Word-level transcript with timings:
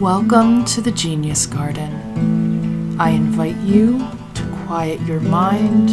Welcome 0.00 0.64
to 0.66 0.80
the 0.80 0.92
Genius 0.92 1.44
Garden. 1.44 2.96
I 3.00 3.10
invite 3.10 3.56
you 3.56 3.98
to 4.34 4.62
quiet 4.64 5.00
your 5.00 5.18
mind, 5.18 5.90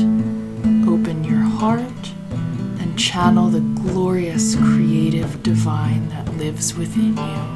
open 0.88 1.24
your 1.24 1.40
heart, 1.40 1.82
and 2.30 3.00
channel 3.00 3.50
the 3.50 3.62
glorious 3.62 4.56
creative 4.58 5.42
divine 5.42 6.08
that 6.10 6.32
lives 6.38 6.76
within 6.76 7.18
you. 7.18 7.55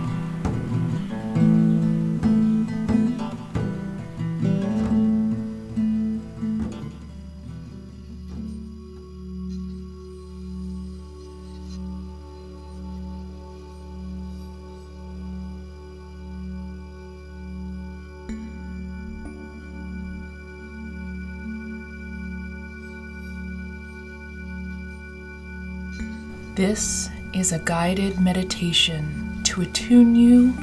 This 26.60 27.10
is 27.32 27.54
a 27.54 27.60
guided 27.60 28.20
meditation 28.20 29.40
to 29.46 29.62
attune 29.62 30.14
you 30.14 30.54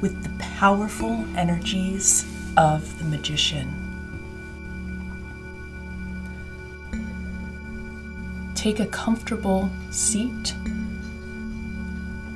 with 0.00 0.22
the 0.22 0.30
powerful 0.38 1.26
energies 1.36 2.24
of 2.56 2.96
the 3.00 3.04
magician. 3.06 3.66
Take 8.54 8.78
a 8.78 8.86
comfortable 8.86 9.68
seat 9.90 10.54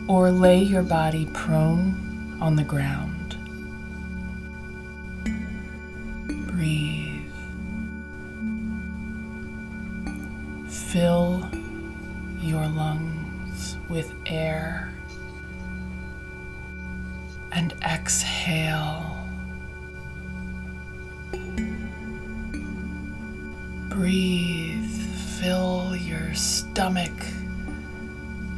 or 0.09 0.33
lay 0.33 0.61
your 0.61 0.83
body 0.83 1.27
prone 1.27 2.39
on 2.41 2.57
the 2.57 2.65
ground. 2.65 3.37
Breathe. 6.49 7.23
Fill 10.69 11.49
your 12.41 12.67
lungs 12.69 13.77
with 13.89 14.15
air 14.27 14.93
and 17.53 17.75
exhale. 17.83 19.17
Breathe, 23.89 24.91
fill 25.41 25.95
your 25.97 26.33
stomach, 26.35 27.13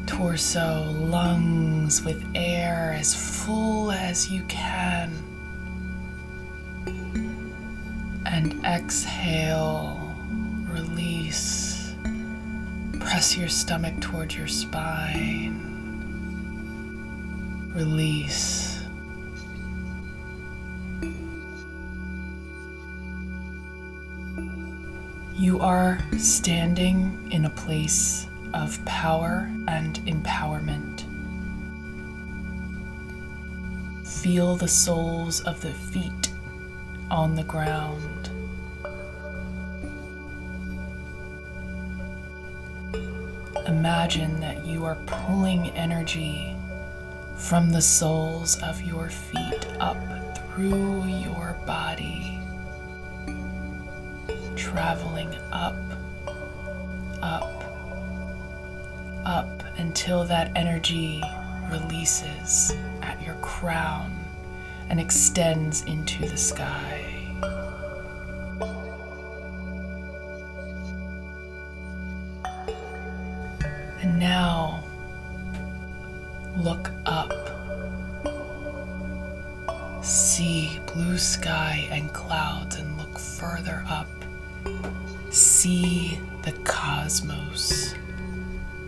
torso, 0.06 0.84
lungs 0.98 2.03
with 2.05 2.25
air 2.34 2.94
as 2.97 3.14
full 3.14 3.91
as 3.91 4.30
you 4.30 4.42
can. 4.44 5.10
And 8.27 8.64
exhale, 8.64 10.14
release. 10.70 11.72
Press 13.05 13.36
your 13.36 13.48
stomach 13.48 14.00
towards 14.00 14.36
your 14.36 14.47
spine. 14.47 15.58
Release. 17.75 18.81
You 25.34 25.59
are 25.61 25.98
standing 26.17 27.28
in 27.31 27.44
a 27.44 27.50
place 27.50 28.28
of 28.55 28.83
power 28.84 29.50
and 29.66 29.97
empowerment. 30.06 31.03
Feel 34.06 34.56
the 34.56 34.69
soles 34.69 35.41
of 35.41 35.61
the 35.61 35.72
feet 35.72 36.33
on 37.11 37.34
the 37.34 37.44
ground. 37.44 38.31
Imagine 43.72 44.38
that 44.41 44.66
you 44.66 44.84
are 44.84 44.97
pulling 45.06 45.71
energy 45.71 46.55
from 47.37 47.71
the 47.71 47.81
soles 47.81 48.62
of 48.62 48.83
your 48.83 49.09
feet 49.09 49.66
up 49.81 49.97
through 50.37 51.06
your 51.06 51.59
body, 51.66 52.38
traveling 54.56 55.34
up, 55.53 55.75
up, 57.22 57.65
up 59.25 59.65
until 59.78 60.25
that 60.25 60.53
energy 60.55 61.22
releases 61.71 62.77
at 63.00 63.21
your 63.22 63.37
crown 63.37 64.15
and 64.91 65.00
extends 65.00 65.82
into 65.84 66.28
the 66.28 66.37
sky. 66.37 67.12
See 80.42 80.80
blue 80.92 81.19
sky 81.19 81.86
and 81.92 82.12
clouds 82.12 82.75
and 82.75 82.98
look 82.98 83.16
further 83.16 83.84
up. 83.86 84.08
See 85.30 86.19
the 86.42 86.50
cosmos, 86.64 87.94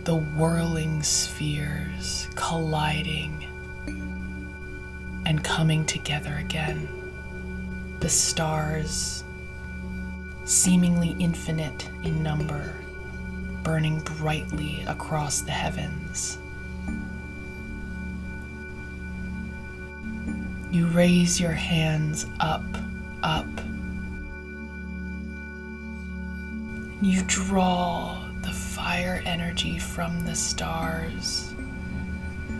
the 0.03 0.17
whirling 0.17 1.01
spheres 1.01 2.27
colliding 2.35 3.47
and 5.25 5.41
coming 5.45 5.85
together 5.85 6.35
again. 6.41 6.89
The 8.01 8.09
stars, 8.09 9.23
seemingly 10.43 11.15
infinite 11.19 11.89
in 12.03 12.21
number, 12.21 12.75
burning 13.63 14.01
brightly 14.01 14.83
across 14.89 15.39
the 15.39 15.51
heavens. 15.51 16.37
You 20.75 20.87
raise 20.87 21.39
your 21.39 21.53
hands 21.53 22.25
up, 22.41 22.65
up. 23.23 23.47
You 27.01 27.23
draw 27.27 28.27
the 28.41 28.51
fire 28.51 29.23
energy 29.25 29.79
from 29.79 30.25
the 30.25 30.35
stars 30.35 31.53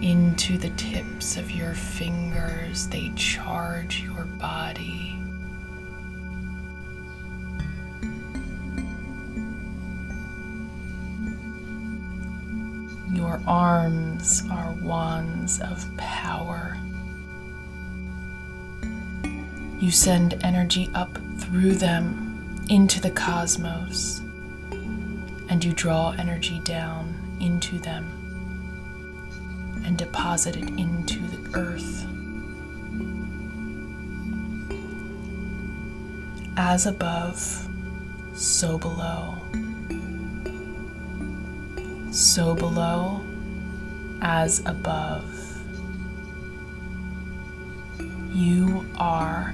into 0.01 0.57
the 0.57 0.69
tips 0.77 1.35
of 1.35 1.51
your 1.51 1.73
fingers. 1.73 2.87
They 2.87 3.11
charge 3.17 4.01
your 4.01 4.23
body. 4.23 5.19
Your 13.13 13.41
arms 13.45 14.41
are 14.49 14.71
wands 14.81 15.59
of 15.59 15.85
power. 15.97 16.79
You 19.79 19.91
send 19.91 20.39
energy 20.43 20.89
up 20.95 21.17
through 21.37 21.73
them 21.73 22.65
into 22.69 22.99
the 22.99 23.11
cosmos, 23.11 24.21
and 25.49 25.63
you 25.63 25.73
draw 25.73 26.11
energy 26.17 26.59
down 26.59 27.13
into 27.39 27.77
them 27.79 28.11
and 29.85 29.97
deposit 29.97 30.55
it 30.55 30.69
into 30.69 31.19
the 31.19 31.57
earth. 31.57 32.05
As 36.57 36.85
above, 36.87 37.67
so 38.33 38.77
below. 38.77 39.35
So 42.11 42.55
below, 42.55 43.21
as 44.21 44.61
above. 44.65 45.31
You 48.33 48.85
are 48.97 49.53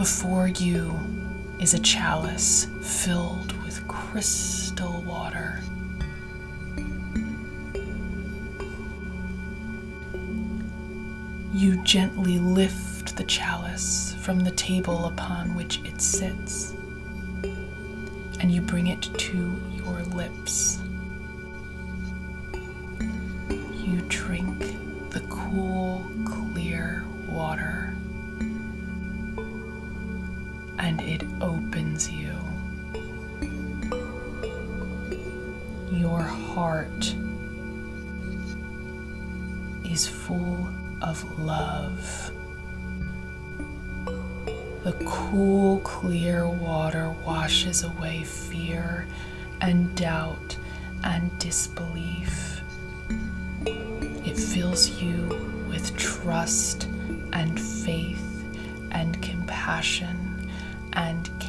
Before 0.00 0.48
you 0.48 0.98
is 1.58 1.74
a 1.74 1.78
chalice 1.78 2.68
filled 2.80 3.52
with 3.62 3.86
crystal 3.86 5.02
water. 5.02 5.60
You 11.52 11.84
gently 11.84 12.38
lift 12.38 13.14
the 13.16 13.24
chalice 13.24 14.16
from 14.20 14.40
the 14.40 14.52
table 14.52 15.04
upon 15.04 15.54
which 15.54 15.80
it 15.84 16.00
sits, 16.00 16.72
and 18.40 18.50
you 18.50 18.62
bring 18.62 18.86
it 18.86 19.02
to 19.02 19.54
your 19.76 20.00
lips. 20.14 20.78
You 23.74 24.00
drink 24.08 24.69
heart 36.60 37.14
is 39.82 40.06
full 40.06 40.68
of 41.00 41.16
love. 41.40 42.30
The 44.84 44.92
cool, 45.06 45.80
clear 45.80 46.46
water 46.46 47.14
washes 47.24 47.82
away 47.84 48.24
fear 48.24 49.06
and 49.62 49.96
doubt 49.96 50.58
and 51.02 51.30
disbelief. 51.38 52.60
It 53.64 54.36
fills 54.36 54.90
you 55.00 55.64
with 55.66 55.96
trust 55.96 56.88
and 57.32 57.58
faith 57.58 58.44
and 58.90 59.22
compassion 59.22 60.50
and 60.92 61.39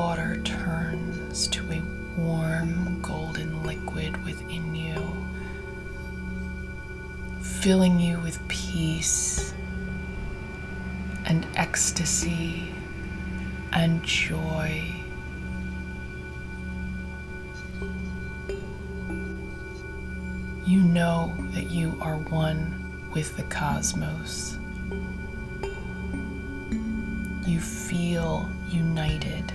water 0.00 0.40
turns 0.44 1.46
to 1.46 1.60
a 1.70 1.82
warm 2.16 2.98
golden 3.02 3.62
liquid 3.64 4.16
within 4.24 4.74
you 4.74 4.96
filling 7.42 8.00
you 8.00 8.18
with 8.20 8.38
peace 8.48 9.52
and 11.26 11.46
ecstasy 11.54 12.72
and 13.74 14.02
joy. 14.02 14.82
You 20.64 20.80
know 20.80 21.34
that 21.50 21.70
you 21.70 21.98
are 22.00 22.16
one 22.16 23.10
with 23.12 23.36
the 23.36 23.42
cosmos. 23.42 24.56
You 27.46 27.60
feel 27.60 28.48
united 28.70 29.52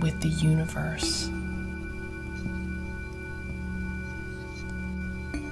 with 0.00 0.20
the 0.20 0.28
universe. 0.28 1.30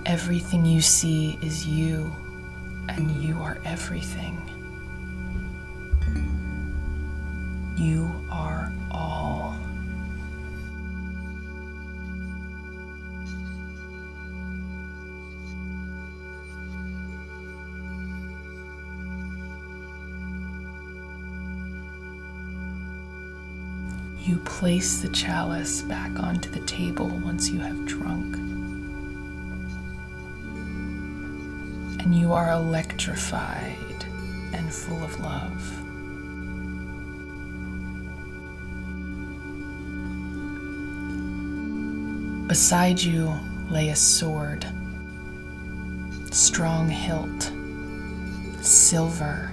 Everything 0.06 0.64
you 0.64 0.81
see 0.81 1.38
is 1.43 1.66
you, 1.66 2.14
and 2.88 3.10
you 3.22 3.43
are 3.43 3.58
everything. 3.64 4.40
You 7.76 8.10
are 8.31 8.56
You 24.26 24.37
place 24.38 25.00
the 25.00 25.08
chalice 25.08 25.82
back 25.82 26.19
onto 26.19 26.50
the 26.50 26.61
table 26.67 27.08
once 27.08 27.49
you 27.49 27.61
have 27.61 27.87
drunk. 27.87 28.37
and 32.06 32.14
you 32.14 32.32
are 32.32 32.52
electrified 32.52 34.06
and 34.52 34.73
full 34.73 35.02
of 35.02 35.19
love. 35.19 35.82
Beside 42.46 43.02
you 43.02 43.34
lay 43.69 43.88
a 43.88 43.96
sword, 43.96 44.64
strong 46.31 46.88
hilt, 46.88 47.50
silver, 48.64 49.50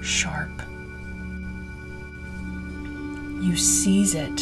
sharp. 0.00 0.62
You 3.48 3.56
seize 3.56 4.14
it, 4.14 4.40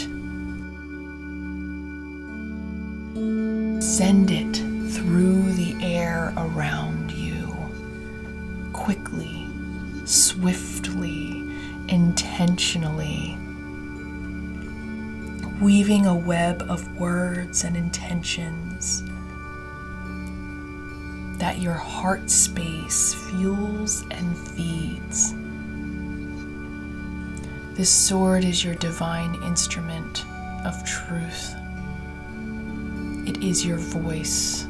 send 3.80 4.32
it 4.32 4.56
through 4.90 5.52
the 5.52 5.76
air 5.80 6.34
around 6.36 7.12
you, 7.12 7.56
quickly, 8.72 9.46
swiftly, 10.04 11.40
intentionally, 11.86 13.38
weaving 15.60 16.06
a 16.06 16.16
web 16.16 16.66
of 16.68 16.98
words 16.98 17.62
and 17.62 17.76
intentions. 17.76 19.04
That 21.38 21.60
your 21.60 21.74
heart 21.74 22.28
space 22.28 23.14
fuels 23.14 24.02
and 24.10 24.36
feeds. 24.36 25.32
This 27.76 27.90
sword 27.90 28.42
is 28.42 28.64
your 28.64 28.74
divine 28.74 29.34
instrument 29.42 30.24
of 30.64 30.82
truth. 30.86 31.54
It 33.28 33.44
is 33.44 33.66
your 33.66 33.76
voice. 33.76 34.66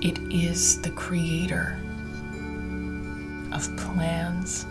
It 0.00 0.20
is 0.32 0.80
the 0.82 0.90
creator 0.90 1.80
of 3.50 3.76
plans. 3.76 4.66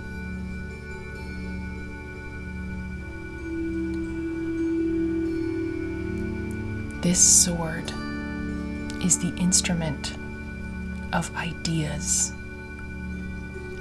This 7.01 7.19
sword 7.19 7.91
is 9.03 9.19
the 9.19 9.33
instrument 9.35 10.15
of 11.13 11.35
ideas 11.35 12.33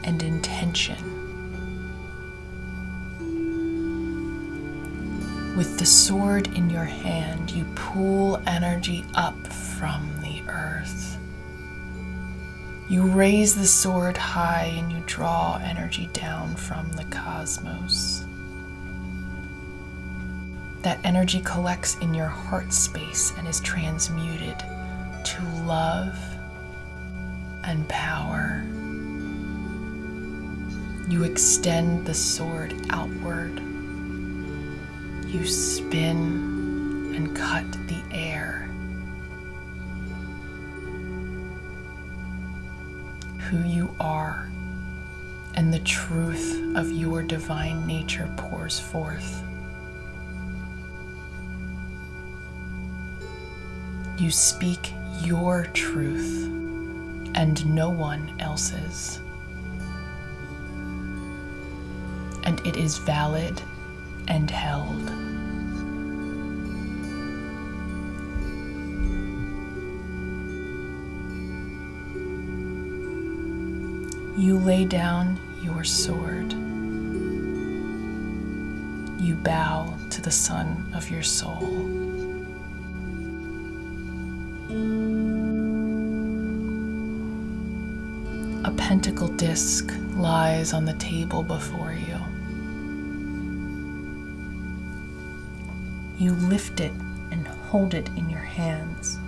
and 0.05 0.23
intention. 0.23 1.19
With 5.57 5.79
the 5.79 5.87
sword 5.87 6.47
in 6.57 6.71
your 6.71 6.85
hand, 6.85 7.51
you 7.51 7.65
pull 7.75 8.41
energy 8.47 9.05
up 9.15 9.47
from 9.47 10.09
the 10.21 10.41
earth. 10.49 11.19
You 12.89 13.03
raise 13.03 13.55
the 13.57 13.67
sword 13.67 14.17
high 14.17 14.73
and 14.79 14.93
you 14.93 15.03
draw 15.05 15.61
energy 15.63 16.09
down 16.13 16.55
from 16.55 16.91
the 16.93 17.05
cosmos. 17.07 18.25
That 20.83 21.01
energy 21.05 21.41
collects 21.41 21.99
in 21.99 22.15
your 22.15 22.29
heart 22.29 22.73
space 22.73 23.35
and 23.37 23.49
is 23.49 23.61
transmuted 23.61 24.59
to 25.25 25.43
love 25.67 26.17
and 27.65 27.89
power. 27.89 28.65
You 31.09 31.25
extend 31.25 32.07
the 32.07 32.15
sword 32.15 32.75
outward. 32.91 33.59
You 35.27 35.47
spin 35.47 37.15
and 37.15 37.35
cut 37.35 37.71
the 37.89 38.03
air 38.13 38.69
who 43.49 43.67
you 43.67 43.95
are 43.99 44.51
and 45.55 45.73
the 45.73 45.79
truth 45.81 46.77
of 46.77 46.93
your 46.93 47.23
divine 47.23 47.87
nature 47.87 48.31
pours 48.37 48.79
forth. 48.79 49.43
You 54.19 54.31
speak 54.31 54.93
your 55.23 55.65
truth 55.73 56.58
and 57.35 57.65
no 57.67 57.91
one 57.91 58.35
else's. 58.39 59.21
And 62.45 62.65
it 62.67 62.77
is 62.77 62.99
valid 62.99 63.61
and 64.29 64.51
held. 64.51 65.11
You 74.39 74.57
lay 74.57 74.85
down 74.85 75.39
your 75.63 75.83
sword. 75.83 76.53
You 79.21 79.35
bow 79.35 79.97
to 80.11 80.23
the 80.23 80.31
sun 80.31 80.91
of 80.95 81.11
your 81.11 81.25
soul. 81.25 81.98
A 88.65 88.71
pentacle 88.77 89.29
disc 89.29 89.93
lies 90.15 90.73
on 90.73 90.85
the 90.85 90.95
table 90.95 91.43
before 91.43 91.93
you. 91.93 92.19
You 96.19 96.33
lift 96.33 96.81
it 96.81 96.93
and 97.31 97.47
hold 97.47 97.95
it 97.95 98.09
in 98.17 98.29
your 98.29 98.41
hands. 98.41 99.19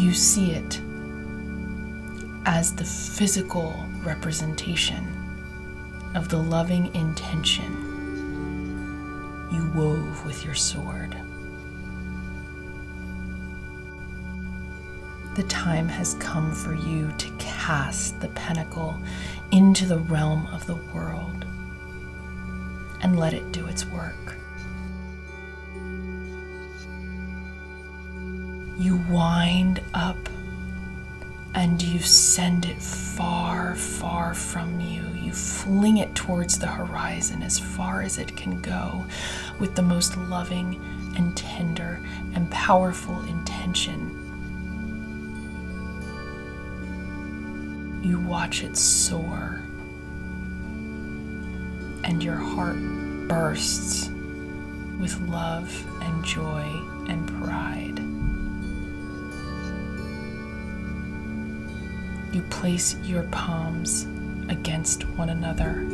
you 0.00 0.14
see 0.14 0.52
it 0.52 0.80
as 2.46 2.74
the 2.74 2.84
physical 2.84 3.84
representation 4.02 5.06
of 6.14 6.28
the 6.28 6.36
loving 6.36 6.92
intention 6.94 7.86
you 9.52 9.70
wove 9.74 10.24
with 10.24 10.44
your 10.44 10.54
sword. 10.54 11.14
The 15.40 15.48
time 15.48 15.88
has 15.88 16.12
come 16.20 16.52
for 16.52 16.74
you 16.74 17.10
to 17.16 17.30
cast 17.38 18.20
the 18.20 18.28
pentacle 18.28 18.94
into 19.52 19.86
the 19.86 19.96
realm 20.00 20.46
of 20.48 20.66
the 20.66 20.74
world 20.92 21.46
and 23.00 23.18
let 23.18 23.32
it 23.32 23.50
do 23.50 23.66
its 23.66 23.86
work. 23.86 24.36
You 28.76 29.02
wind 29.08 29.80
up 29.94 30.18
and 31.54 31.80
you 31.80 32.00
send 32.00 32.66
it 32.66 32.82
far, 32.82 33.74
far 33.76 34.34
from 34.34 34.78
you. 34.78 35.02
You 35.14 35.32
fling 35.32 35.96
it 35.96 36.14
towards 36.14 36.58
the 36.58 36.66
horizon 36.66 37.42
as 37.42 37.58
far 37.58 38.02
as 38.02 38.18
it 38.18 38.36
can 38.36 38.60
go 38.60 39.06
with 39.58 39.74
the 39.74 39.80
most 39.80 40.18
loving 40.18 40.78
and 41.16 41.34
tender 41.34 41.98
and 42.34 42.50
powerful 42.50 43.18
intention. 43.22 44.09
You 48.02 48.18
watch 48.18 48.62
it 48.62 48.76
soar, 48.76 49.62
and 52.04 52.22
your 52.22 52.36
heart 52.36 52.78
bursts 53.28 54.08
with 54.98 55.20
love 55.28 55.70
and 56.02 56.24
joy 56.24 56.64
and 57.08 57.28
pride. 57.42 57.98
You 62.34 62.42
place 62.50 62.96
your 63.02 63.24
palms 63.24 64.06
against 64.48 65.04
one 65.10 65.30
another, 65.30 65.86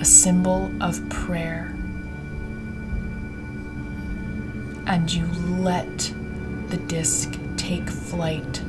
a 0.00 0.04
symbol 0.04 0.72
of 0.82 1.08
prayer 1.08 1.76
and 4.86 5.12
you 5.12 5.26
let 5.60 6.12
the 6.68 6.76
disc 6.76 7.34
take 7.56 7.88
flight 7.88 8.62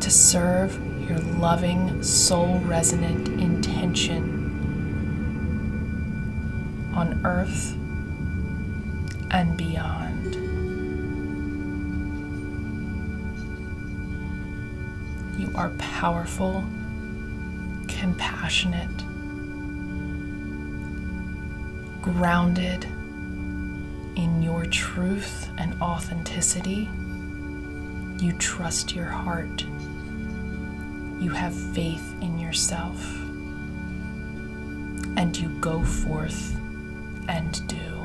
to 0.00 0.10
serve 0.10 0.78
your 1.08 1.18
loving, 1.18 2.02
soul 2.02 2.58
resonant 2.60 3.28
intention 3.40 4.34
on 6.94 7.24
earth 7.24 7.74
and 9.30 9.56
beyond. 9.56 10.34
You 15.38 15.50
are 15.54 15.70
powerful, 15.78 16.64
compassionate, 17.86 18.98
grounded 22.02 22.84
in 24.16 24.42
your 24.42 24.66
truth 24.66 25.48
and 25.58 25.80
authenticity. 25.80 26.88
You 28.18 28.32
trust 28.32 28.94
your 28.96 29.06
heart. 29.06 29.64
You 31.20 31.30
have 31.30 31.52
faith 31.52 32.14
in 32.20 32.38
yourself. 32.38 33.04
And 35.16 35.36
you 35.36 35.48
go 35.60 35.82
forth 35.82 36.56
and 37.28 37.66
do. 37.66 37.97